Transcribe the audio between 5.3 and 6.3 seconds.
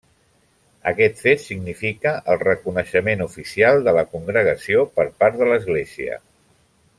de l'Església.